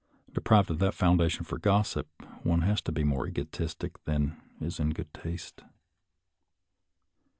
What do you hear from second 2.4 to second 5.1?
one has to be more egotistic than is in